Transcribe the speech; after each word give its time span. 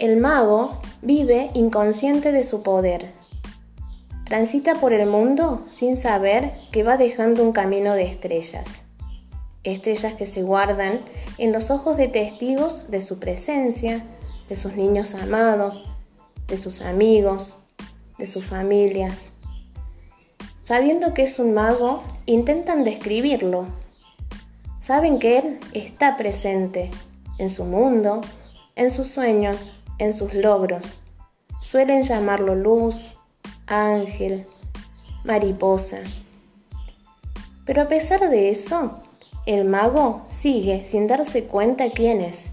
El 0.00 0.16
mago 0.16 0.78
vive 1.02 1.50
inconsciente 1.52 2.32
de 2.32 2.42
su 2.42 2.62
poder. 2.62 3.12
Transita 4.24 4.76
por 4.76 4.94
el 4.94 5.06
mundo 5.06 5.66
sin 5.68 5.98
saber 5.98 6.54
que 6.72 6.82
va 6.82 6.96
dejando 6.96 7.42
un 7.42 7.52
camino 7.52 7.92
de 7.92 8.04
estrellas. 8.04 8.80
Estrellas 9.62 10.14
que 10.14 10.24
se 10.24 10.42
guardan 10.42 11.00
en 11.36 11.52
los 11.52 11.70
ojos 11.70 11.98
de 11.98 12.08
testigos 12.08 12.90
de 12.90 13.02
su 13.02 13.18
presencia, 13.18 14.02
de 14.48 14.56
sus 14.56 14.74
niños 14.74 15.14
amados, 15.14 15.84
de 16.48 16.56
sus 16.56 16.80
amigos, 16.80 17.58
de 18.16 18.26
sus 18.26 18.46
familias. 18.46 19.34
Sabiendo 20.64 21.12
que 21.12 21.24
es 21.24 21.38
un 21.38 21.52
mago, 21.52 22.02
intentan 22.24 22.84
describirlo. 22.84 23.66
Saben 24.78 25.18
que 25.18 25.36
Él 25.36 25.60
está 25.74 26.16
presente 26.16 26.90
en 27.36 27.50
su 27.50 27.66
mundo, 27.66 28.22
en 28.76 28.90
sus 28.90 29.08
sueños, 29.08 29.74
en 30.00 30.12
sus 30.12 30.34
logros. 30.34 30.98
Suelen 31.60 32.02
llamarlo 32.02 32.56
luz, 32.56 33.12
ángel, 33.66 34.46
mariposa. 35.24 35.98
Pero 37.64 37.82
a 37.82 37.88
pesar 37.88 38.28
de 38.28 38.50
eso, 38.50 38.98
el 39.46 39.64
mago 39.64 40.22
sigue 40.28 40.84
sin 40.84 41.06
darse 41.06 41.44
cuenta 41.44 41.90
quién 41.90 42.20
es 42.20 42.50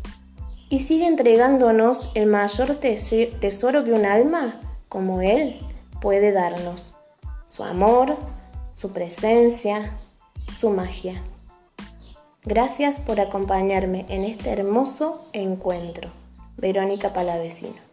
y 0.69 0.79
sigue 0.79 1.07
entregándonos 1.07 2.09
el 2.13 2.27
mayor 2.27 2.75
tesoro 2.75 3.83
que 3.83 3.93
un 3.93 4.05
alma 4.05 4.59
como 4.89 5.21
él 5.21 5.59
puede 6.01 6.31
darnos, 6.31 6.93
su 7.49 7.63
amor, 7.63 8.17
su 8.75 8.91
presencia, 8.91 9.91
su 10.57 10.69
magia. 10.69 11.21
Gracias 12.43 12.99
por 12.99 13.19
acompañarme 13.19 14.05
en 14.09 14.23
este 14.23 14.49
hermoso 14.51 15.27
encuentro. 15.33 16.11
Verónica 16.57 17.13
Palavecino. 17.13 17.87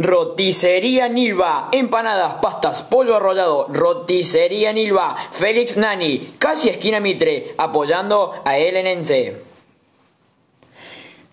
Roticería 0.00 1.08
Nilva, 1.08 1.70
empanadas, 1.72 2.34
pastas, 2.34 2.82
pollo 2.82 3.16
arrollado. 3.16 3.66
Roticería 3.68 4.72
Nilva, 4.72 5.16
Félix 5.32 5.76
Nani, 5.76 6.34
casi 6.38 6.68
esquina 6.68 7.00
Mitre, 7.00 7.54
apoyando 7.58 8.40
a 8.44 8.58
Elenense. 8.58 9.47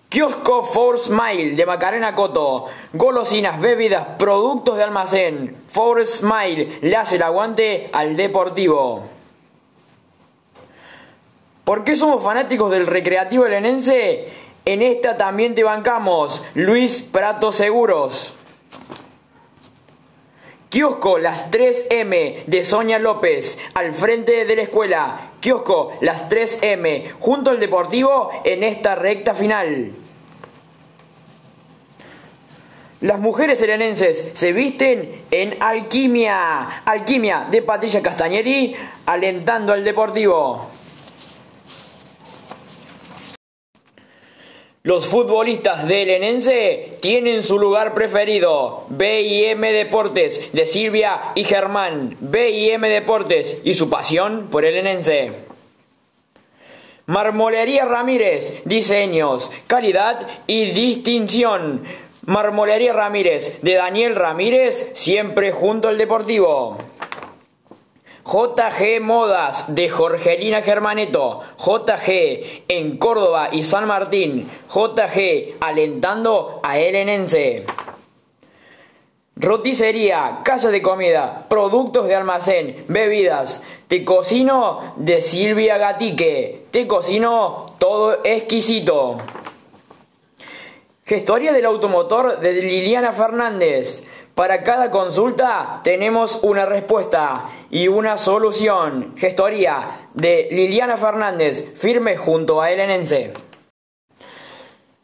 Kiosco 0.10 0.64
Force 0.64 1.06
Smile 1.06 1.56
de 1.56 1.66
Macarena 1.66 2.16
Coto. 2.16 2.66
Golosinas, 2.94 3.60
bebidas, 3.60 4.06
productos 4.18 4.78
de 4.78 4.84
almacén. 4.84 5.56
Force 5.72 6.20
Smile 6.20 6.80
le 6.82 6.96
hace 6.96 7.18
el 7.18 7.24
aguante 7.24 7.90
al 7.92 8.16
deportivo. 8.16 9.04
¿Por 11.64 11.84
qué 11.84 11.96
somos 11.96 12.24
fanáticos 12.24 12.72
del 12.72 12.88
recreativo 12.88 13.46
elenense? 13.46 14.30
En 14.66 14.82
esta 14.82 15.18
también 15.18 15.56
te 15.56 15.64
bancamos. 15.64 16.44
Luis 16.54 17.02
Prato 17.02 17.52
Seguros. 17.52 18.36
Kiosco 20.76 21.20
Las 21.20 21.52
3M 21.52 22.44
de 22.48 22.66
Sonia 22.66 23.00
López, 23.00 23.58
al 23.76 23.94
frente 23.94 24.44
de 24.44 24.56
la 24.58 24.64
escuela. 24.64 25.32
Kiosco 25.40 25.94
Las 26.02 26.28
3M, 26.28 27.14
junto 27.18 27.50
al 27.50 27.62
Deportivo 27.62 28.30
en 28.44 28.62
esta 28.62 28.94
recta 28.94 29.34
final. 29.34 29.94
Las 33.00 33.20
mujeres 33.22 33.58
serenenses 33.58 34.32
se 34.34 34.52
visten 34.52 35.24
en 35.32 35.56
Alquimia. 35.64 36.82
Alquimia 36.84 37.48
de 37.50 37.62
Patricia 37.62 38.02
Castañeri, 38.02 38.76
alentando 39.06 39.72
al 39.72 39.86
Deportivo. 39.86 40.75
Los 44.86 45.08
futbolistas 45.08 45.88
del 45.88 46.12
Enense 46.12 46.92
tienen 47.02 47.42
su 47.42 47.58
lugar 47.58 47.96
preferido. 47.96 48.86
BIM 48.90 49.62
Deportes 49.62 50.52
de 50.54 50.68
Silvia 50.68 51.32
y 51.34 51.44
Germán. 51.44 52.16
BIM 52.20 52.82
Deportes 52.82 53.62
y 53.64 53.74
su 53.74 53.90
pasión 53.90 54.48
por 54.52 54.64
el 54.64 54.78
Enense. 54.78 55.32
Marmolería 57.08 57.86
Ramírez, 57.86 58.62
diseños, 58.66 59.50
calidad 59.66 60.28
y 60.46 60.66
distinción. 60.66 61.82
Marmolería 62.28 62.94
Ramírez 62.94 63.64
de 63.64 63.74
Daniel 63.74 64.16
Ramírez, 64.16 64.92
siempre 64.94 65.52
junto 65.52 65.88
al 65.88 65.98
Deportivo. 65.98 66.78
JG 68.26 69.02
Modas 69.02 69.76
de 69.76 69.88
Jorgelina 69.88 70.64
Germaneto, 70.64 71.42
JG 71.60 72.64
en 72.68 72.98
Córdoba 72.98 73.50
y 73.52 73.62
San 73.62 73.88
Martín, 73.88 74.50
JG 74.74 75.58
alentando 75.60 76.60
a 76.64 76.80
Elenense. 76.80 77.66
Roticería, 79.36 80.40
casa 80.44 80.72
de 80.72 80.82
comida, 80.82 81.46
productos 81.50 82.08
de 82.08 82.16
almacén, 82.16 82.86
bebidas, 82.88 83.64
te 83.88 84.04
cocino 84.04 84.94
de 84.96 85.22
Silvia 85.22 85.78
Gatique, 85.78 86.66
te 86.72 86.88
cocino 86.88 87.76
todo 87.78 88.22
exquisito. 88.24 89.18
Gestoría 91.06 91.54
del 91.54 91.66
automotor 91.66 92.40
de 92.40 92.54
Liliana 92.54 93.12
Fernández. 93.12 94.08
Para 94.34 94.64
cada 94.64 94.90
consulta 94.90 95.82
tenemos 95.84 96.40
una 96.42 96.66
respuesta 96.66 97.50
y 97.72 97.88
una 97.88 98.18
solución. 98.18 99.14
Gestoría 99.18 100.10
de 100.14 100.48
Liliana 100.52 100.98
Fernández, 100.98 101.74
firme 101.76 102.18
junto 102.18 102.62
a 102.62 102.72
Elenense. 102.72 103.34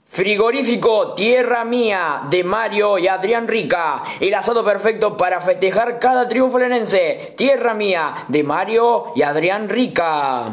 Frigorífico 0.08 1.14
Tierra 1.14 1.64
Mía 1.64 2.24
de 2.30 2.44
Mario 2.44 3.00
y 3.00 3.08
Adrián 3.08 3.48
Rica. 3.48 4.04
El 4.20 4.34
asado 4.34 4.62
perfecto 4.66 5.16
para 5.16 5.40
festejar 5.40 6.00
cada 6.00 6.28
triunfo 6.28 6.60
lenense. 6.60 7.34
Tierra 7.38 7.74
Mía 7.74 8.26
de 8.28 8.44
Mario 8.44 9.14
y 9.16 9.22
Adrián 9.22 9.70
Rica. 9.70 10.50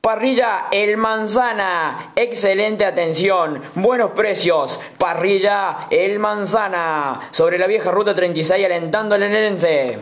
Parrilla 0.00 0.68
El 0.70 0.96
Manzana, 0.96 2.12
excelente 2.16 2.86
atención, 2.86 3.60
buenos 3.74 4.12
precios. 4.12 4.80
Parrilla 4.96 5.88
El 5.90 6.18
Manzana, 6.18 7.28
sobre 7.32 7.58
la 7.58 7.66
vieja 7.66 7.90
ruta 7.90 8.14
36 8.14 8.64
alentando 8.64 9.14
al 9.14 9.24
enense. 9.24 9.98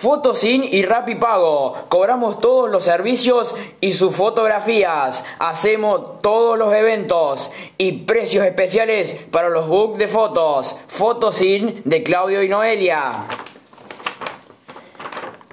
Fotosin 0.00 0.64
y 0.64 0.82
Pago, 1.16 1.76
Cobramos 1.90 2.40
todos 2.40 2.70
los 2.70 2.84
servicios 2.84 3.54
y 3.82 3.92
sus 3.92 4.16
fotografías. 4.16 5.26
Hacemos 5.38 6.22
todos 6.22 6.58
los 6.58 6.72
eventos 6.72 7.50
y 7.76 7.92
precios 8.04 8.46
especiales 8.46 9.20
para 9.30 9.50
los 9.50 9.68
books 9.68 9.98
de 9.98 10.08
fotos. 10.08 10.78
Fotosin 10.88 11.82
de 11.84 12.02
Claudio 12.02 12.42
y 12.42 12.48
Noelia. 12.48 13.26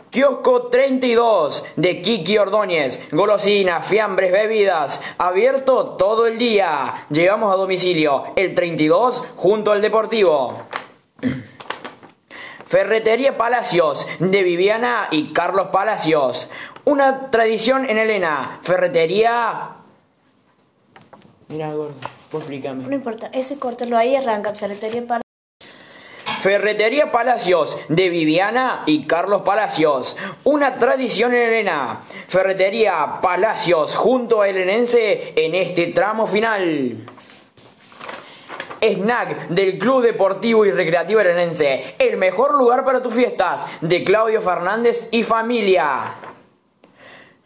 Kiosco 0.10 0.68
32 0.68 1.66
de 1.76 2.02
Kiki 2.02 2.38
Ordóñez. 2.38 3.06
Golosinas, 3.12 3.86
fiambres, 3.86 4.32
bebidas. 4.32 5.04
Abierto 5.18 5.98
todo 5.98 6.26
el 6.26 6.38
día. 6.38 7.06
Llegamos 7.10 7.54
a 7.54 7.58
domicilio 7.58 8.24
el 8.38 8.56
32 8.56 9.28
junto 9.36 9.74
al 9.74 9.82
Deportivo. 9.82 10.67
Ferretería 12.68 13.38
Palacios 13.38 14.06
de 14.20 14.44
Viviana 14.44 15.08
y 15.10 15.32
Carlos 15.32 15.68
Palacios. 15.72 16.50
Una 16.84 17.32
tradición 17.32 17.90
en 17.90 17.98
Elena. 17.98 18.60
Ferretería. 18.62 19.70
Mira, 21.48 21.72
gordo, 21.72 21.96
explícame. 22.34 22.84
No 22.84 22.94
importa, 22.94 23.30
ese 23.32 23.58
córtelo 23.58 23.98
ahí 23.98 24.18
arranca. 24.18 24.54
Ferretería 24.54 25.08
Palacios. 25.08 25.24
Ferretería 26.42 27.12
Palacios 27.12 27.80
de 27.88 28.10
Viviana 28.10 28.84
y 28.86 29.06
Carlos 29.08 29.44
Palacios. 29.44 30.18
Una 30.44 30.76
tradición 30.76 31.34
en 31.34 31.44
Elena. 31.44 32.02
Ferretería 32.28 33.20
Palacios 33.22 33.96
junto 33.96 34.42
a 34.42 34.50
Elenense 34.50 35.34
en 35.38 35.56
este 35.56 35.88
tramo 35.88 36.28
final. 36.28 37.06
Snack 38.82 39.48
del 39.50 39.78
Club 39.78 40.02
Deportivo 40.02 40.66
y 40.66 40.72
Recreativo 40.72 41.20
Elenense. 41.20 41.96
El 42.00 42.18
mejor 42.18 42.56
lugar 42.56 42.86
para 42.86 43.02
tus 43.02 43.14
fiestas 43.14 43.66
de 43.82 44.04
Claudio 44.04 44.42
Fernández 44.42 45.10
y 45.12 45.24
familia. 45.24 46.14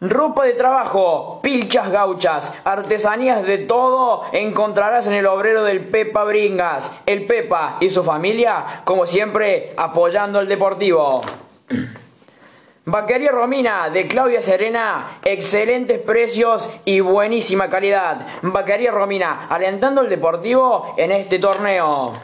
Ropa 0.00 0.44
de 0.44 0.54
trabajo, 0.54 1.38
pilchas 1.44 1.88
gauchas, 1.90 2.54
artesanías 2.64 3.46
de 3.46 3.58
todo 3.58 4.24
encontrarás 4.32 5.06
en 5.06 5.12
el 5.12 5.26
obrero 5.26 5.62
del 5.62 5.78
Pepa 5.78 6.24
Bringas. 6.24 6.92
El 7.06 7.26
Pepa 7.26 7.76
y 7.78 7.88
su 7.88 8.02
familia, 8.02 8.82
como 8.84 9.06
siempre, 9.06 9.72
apoyando 9.76 10.40
al 10.40 10.48
deportivo. 10.48 11.22
Vaquería 12.84 13.30
Romina 13.30 13.90
de 13.90 14.08
Claudia 14.08 14.42
Serena, 14.42 15.20
excelentes 15.24 16.00
precios 16.00 16.68
y 16.84 16.98
buenísima 16.98 17.70
calidad. 17.70 18.26
Vaquería 18.42 18.90
Romina, 18.90 19.46
alentando 19.48 20.00
el 20.00 20.08
deportivo 20.08 20.96
en 20.98 21.12
este 21.12 21.38
torneo. 21.38 22.14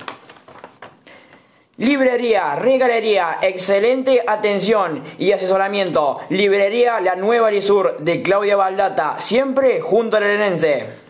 Librería, 1.76 2.56
regalería, 2.56 3.38
excelente 3.40 4.20
atención 4.26 5.04
y 5.16 5.30
asesoramiento. 5.30 6.18
Librería 6.30 7.00
La 7.00 7.14
Nueva 7.14 7.52
Lisur 7.52 7.96
de 7.98 8.20
Claudia 8.20 8.56
Baldata, 8.56 9.20
siempre 9.20 9.80
junto 9.80 10.16
al 10.16 10.24
Elenense. 10.24 11.07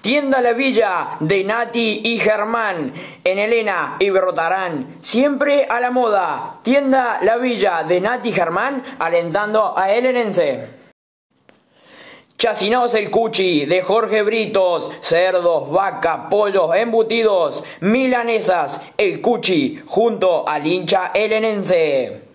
Tienda 0.00 0.40
La 0.40 0.54
Villa 0.54 1.16
de 1.20 1.44
Nati 1.44 2.00
y 2.04 2.18
Germán 2.18 2.94
en 3.22 3.38
Elena 3.38 3.96
y 3.98 4.08
Berrotarán, 4.08 4.96
siempre 5.02 5.66
a 5.68 5.78
la 5.78 5.90
moda. 5.90 6.60
Tienda 6.62 7.18
La 7.22 7.36
Villa 7.36 7.84
de 7.84 8.00
Nati 8.00 8.30
y 8.30 8.32
Germán 8.32 8.82
alentando 8.98 9.76
a 9.76 9.92
Elenense. 9.92 10.80
Chacinados 12.38 12.94
el 12.94 13.10
Cuchi 13.10 13.66
de 13.66 13.82
Jorge 13.82 14.22
Britos, 14.22 14.90
cerdos, 15.02 15.70
vaca, 15.70 16.30
pollos, 16.30 16.74
embutidos, 16.74 17.62
milanesas, 17.80 18.80
el 18.96 19.20
Cuchi 19.20 19.82
junto 19.84 20.48
al 20.48 20.66
hincha 20.66 21.10
helenense. 21.12 22.29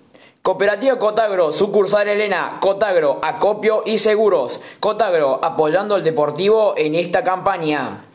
Cooperativa 0.45 0.99
Cotagro, 0.99 1.51
sucursal 1.53 2.07
Elena, 2.07 2.59
Cotagro, 2.61 3.17
acopio 3.23 3.81
y 3.83 3.97
seguros. 3.97 4.61
Cotagro 4.79 5.39
apoyando 5.41 5.95
al 5.95 6.03
deportivo 6.03 6.75
en 6.77 6.93
esta 6.93 7.23
campaña. 7.23 8.05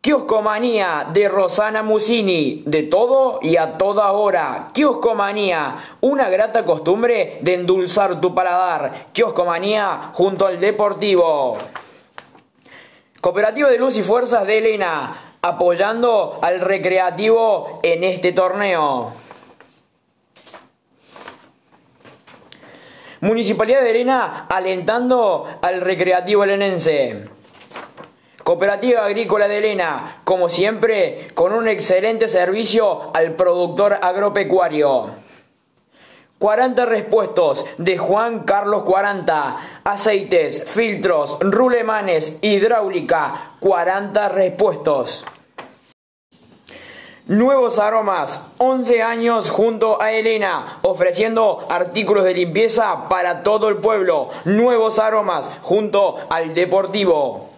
Kioscomanía 0.00 1.08
de 1.12 1.28
Rosana 1.28 1.82
Musini, 1.82 2.62
de 2.66 2.84
todo 2.84 3.40
y 3.42 3.56
a 3.56 3.78
toda 3.78 4.12
hora. 4.12 4.68
Kioscomanía, 4.72 5.74
una 6.02 6.30
grata 6.30 6.64
costumbre 6.64 7.40
de 7.40 7.54
endulzar 7.54 8.20
tu 8.20 8.32
paladar. 8.32 9.06
Kioscomanía 9.12 10.12
junto 10.12 10.46
al 10.46 10.60
Deportivo. 10.60 11.58
Cooperativa 13.20 13.68
de 13.68 13.78
Luz 13.78 13.96
y 13.96 14.04
Fuerzas 14.04 14.46
de 14.46 14.58
Elena, 14.58 15.34
apoyando 15.42 16.38
al 16.42 16.60
recreativo 16.60 17.80
en 17.82 18.04
este 18.04 18.30
torneo. 18.30 19.29
Municipalidad 23.20 23.82
de 23.82 23.90
Elena 23.90 24.46
alentando 24.48 25.46
al 25.60 25.82
recreativo 25.82 26.44
elenense. 26.44 27.28
Cooperativa 28.42 29.04
Agrícola 29.04 29.46
de 29.46 29.58
Elena, 29.58 30.22
como 30.24 30.48
siempre, 30.48 31.28
con 31.34 31.52
un 31.52 31.68
excelente 31.68 32.28
servicio 32.28 33.10
al 33.14 33.32
productor 33.32 33.98
agropecuario. 34.00 35.10
40 36.38 36.86
respuestos 36.86 37.66
de 37.76 37.98
Juan 37.98 38.44
Carlos 38.44 38.84
40. 38.84 39.56
Aceites, 39.84 40.64
filtros, 40.70 41.36
rulemanes, 41.40 42.38
hidráulica. 42.40 43.52
40 43.60 44.30
respuestos. 44.30 45.26
Nuevos 47.30 47.78
aromas, 47.78 48.48
11 48.58 49.02
años 49.02 49.50
junto 49.50 50.02
a 50.02 50.10
Elena, 50.10 50.80
ofreciendo 50.82 51.64
artículos 51.70 52.24
de 52.24 52.34
limpieza 52.34 53.08
para 53.08 53.44
todo 53.44 53.68
el 53.68 53.76
pueblo. 53.76 54.30
Nuevos 54.44 54.98
aromas 54.98 55.56
junto 55.62 56.16
al 56.28 56.54
Deportivo. 56.54 57.50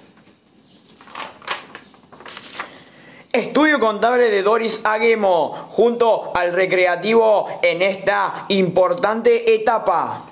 Estudio 3.32 3.80
contable 3.80 4.28
de 4.28 4.42
Doris 4.42 4.84
Aguemo 4.84 5.68
junto 5.70 6.32
al 6.34 6.52
recreativo 6.52 7.46
en 7.62 7.80
esta 7.80 8.44
importante 8.48 9.54
etapa. 9.54 10.24